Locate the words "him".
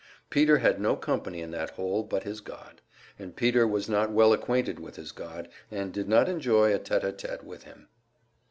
7.65-7.87